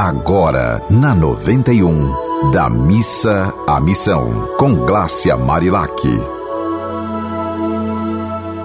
[0.00, 5.92] Agora, na 91, da missa à missão, com Glácia Marilac.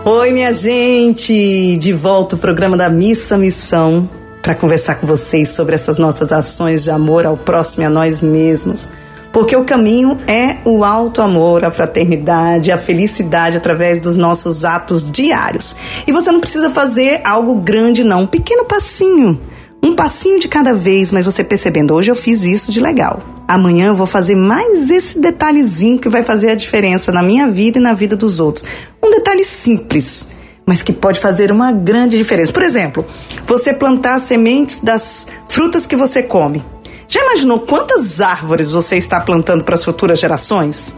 [0.05, 1.75] Oi, minha gente!
[1.77, 4.07] De volta o programa da Missa Missão
[4.43, 8.21] para conversar com vocês sobre essas nossas ações de amor ao próximo e a nós
[8.21, 8.87] mesmos.
[9.31, 15.11] Porque o caminho é o alto amor, a fraternidade, a felicidade através dos nossos atos
[15.11, 15.75] diários.
[16.05, 18.21] E você não precisa fazer algo grande, não.
[18.21, 19.41] Um pequeno passinho
[19.83, 23.19] um passinho de cada vez, mas você percebendo, hoje eu fiz isso de legal.
[23.45, 27.77] Amanhã eu vou fazer mais esse detalhezinho que vai fazer a diferença na minha vida
[27.77, 28.63] e na vida dos outros.
[29.03, 30.29] Um detalhe simples,
[30.65, 32.53] mas que pode fazer uma grande diferença.
[32.53, 33.05] Por exemplo,
[33.45, 36.63] você plantar sementes das frutas que você come.
[37.09, 40.95] Já imaginou quantas árvores você está plantando para as futuras gerações?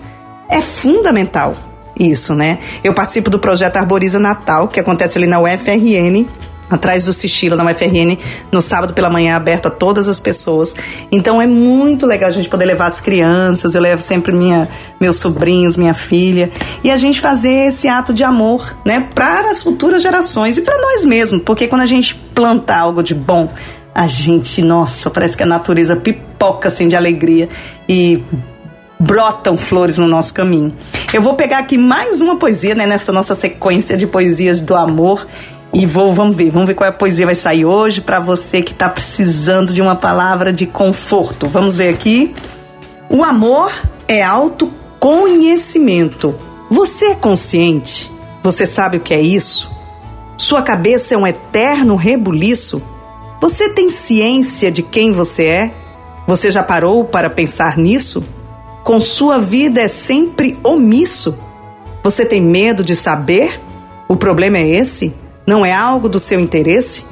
[0.47, 1.55] É fundamental
[1.99, 2.59] isso, né?
[2.83, 6.27] Eu participo do projeto Arboriza Natal, que acontece ali na UFRN,
[6.69, 8.17] atrás do Sichila, na UFRN,
[8.51, 10.75] no sábado pela manhã, aberto a todas as pessoas.
[11.11, 14.67] Então é muito legal a gente poder levar as crianças, eu levo sempre minha,
[14.99, 16.51] meus sobrinhos, minha filha,
[16.83, 20.79] e a gente fazer esse ato de amor, né, para as futuras gerações e para
[20.79, 23.49] nós mesmos, porque quando a gente planta algo de bom,
[23.93, 27.47] a gente, nossa, parece que a natureza pipoca assim de alegria
[27.87, 28.21] e
[28.99, 30.75] brotam flores no nosso caminho.
[31.13, 35.25] Eu vou pegar aqui mais uma poesia, né, nessa nossa sequência de poesias do amor
[35.77, 38.61] e vou, vamos ver, vamos ver qual é a poesia vai sair hoje para você
[38.61, 41.49] que está precisando de uma palavra de conforto.
[41.49, 42.33] Vamos ver aqui.
[43.09, 43.73] O amor
[44.07, 46.33] é autoconhecimento.
[46.69, 48.09] Você é consciente?
[48.41, 49.69] Você sabe o que é isso?
[50.37, 52.81] Sua cabeça é um eterno rebuliço?
[53.41, 55.73] Você tem ciência de quem você é?
[56.25, 58.23] Você já parou para pensar nisso?
[58.81, 61.37] Com sua vida é sempre omisso?
[62.01, 63.59] Você tem medo de saber?
[64.07, 65.24] O problema é esse?
[65.45, 67.05] Não é algo do seu interesse?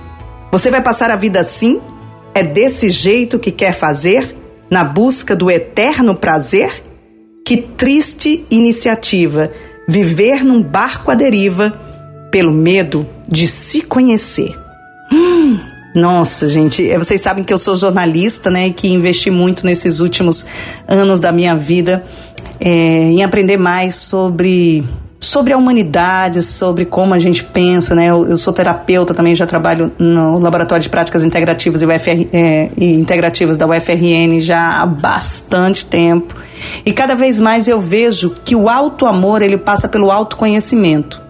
[0.52, 1.82] Você vai passar a vida assim?
[2.34, 4.36] É desse jeito que quer fazer?
[4.70, 6.84] Na busca do eterno prazer?
[7.46, 9.52] Que triste iniciativa
[9.88, 11.72] viver num barco à deriva
[12.32, 14.58] pelo medo de se conhecer.
[15.12, 15.60] Hum,
[15.96, 20.00] nossa, gente, é, vocês sabem que eu sou jornalista, né, e que investi muito nesses
[20.00, 20.46] últimos
[20.88, 22.04] anos da minha vida
[22.60, 24.84] é, em aprender mais sobre
[25.24, 28.08] sobre a humanidade, sobre como a gente pensa, né?
[28.08, 32.70] Eu, eu sou terapeuta também, já trabalho no Laboratório de Práticas Integrativas e, UFR, é,
[32.78, 36.36] e Integrativas da UFRN já há bastante tempo.
[36.86, 41.22] E cada vez mais eu vejo que o auto-amor, ele passa pelo autoconhecimento.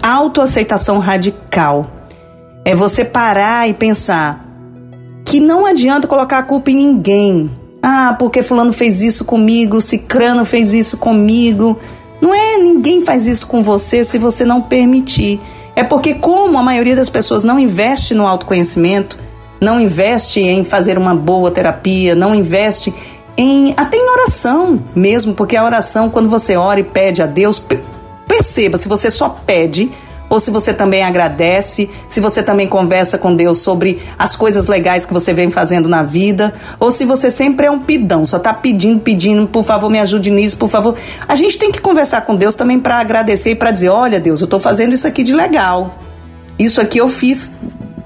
[0.00, 1.86] Autoaceitação radical.
[2.64, 4.46] É você parar e pensar
[5.24, 7.50] que não adianta colocar a culpa em ninguém.
[7.82, 11.78] Ah, porque fulano fez isso comigo, cicrano fez isso comigo.
[12.20, 15.40] Não é ninguém faz isso com você se você não permitir.
[15.74, 19.18] É porque, como a maioria das pessoas não investe no autoconhecimento,
[19.60, 22.92] não investe em fazer uma boa terapia, não investe
[23.36, 27.62] em até em oração mesmo, porque a oração, quando você ora e pede a Deus,
[28.26, 29.90] perceba, se você só pede,
[30.30, 35.04] ou se você também agradece, se você também conversa com Deus sobre as coisas legais
[35.04, 38.54] que você vem fazendo na vida, ou se você sempre é um pidão, só está
[38.54, 40.96] pedindo, pedindo, por favor, me ajude nisso, por favor.
[41.26, 44.40] A gente tem que conversar com Deus também para agradecer e para dizer: olha, Deus,
[44.40, 45.98] eu estou fazendo isso aqui de legal.
[46.56, 47.52] Isso aqui eu fiz,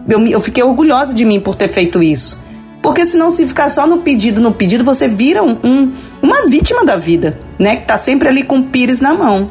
[0.08, 2.42] eu, eu fiquei orgulhosa de mim por ter feito isso.
[2.80, 5.92] Porque senão, se ficar só no pedido, no pedido, você vira um, um
[6.22, 7.76] uma vítima da vida, né?
[7.76, 9.50] Que tá sempre ali com o pires na mão.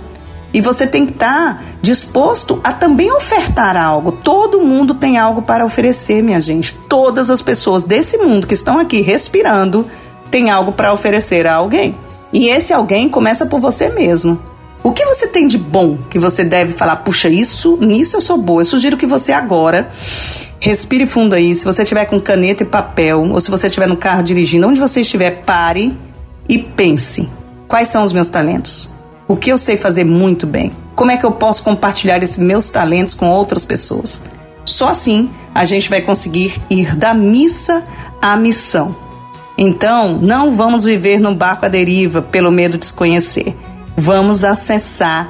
[0.54, 4.12] E você tem que estar tá disposto a também ofertar algo.
[4.12, 6.76] Todo mundo tem algo para oferecer, minha gente.
[6.88, 9.88] Todas as pessoas desse mundo que estão aqui respirando
[10.30, 11.96] têm algo para oferecer a alguém.
[12.32, 14.40] E esse alguém começa por você mesmo.
[14.84, 18.38] O que você tem de bom que você deve falar, puxa, isso, nisso eu sou
[18.38, 18.62] boa.
[18.62, 19.90] Eu sugiro que você agora
[20.60, 21.56] respire fundo aí.
[21.56, 24.80] Se você tiver com caneta e papel, ou se você estiver no carro dirigindo, onde
[24.80, 25.98] você estiver, pare
[26.48, 27.30] e pense:
[27.68, 28.90] quais são os meus talentos?
[29.28, 32.70] O que eu sei fazer muito bem, como é que eu posso compartilhar esses meus
[32.70, 34.22] talentos com outras pessoas.
[34.66, 37.84] Só assim a gente vai conseguir ir da missa
[38.22, 38.96] à missão.
[39.58, 43.56] Então, não vamos viver num barco à deriva pelo medo de desconhecer.
[43.96, 45.30] Vamos acessar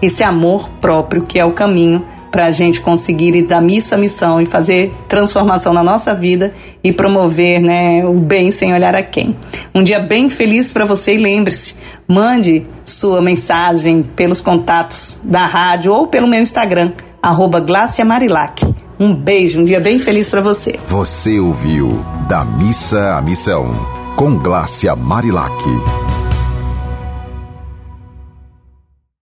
[0.00, 2.04] esse amor próprio que é o caminho
[2.34, 6.52] para a gente conseguir ir da missa à missão e fazer transformação na nossa vida
[6.82, 9.36] e promover né, o bem sem olhar a quem.
[9.72, 11.76] Um dia bem feliz para você e lembre-se,
[12.08, 16.90] mande sua mensagem pelos contatos da rádio ou pelo meu Instagram,
[17.22, 17.64] arroba.
[18.98, 20.74] Um beijo, um dia bem feliz para você.
[20.88, 23.72] Você ouviu Da Missa à Missão,
[24.16, 25.54] com Glácia Marilac.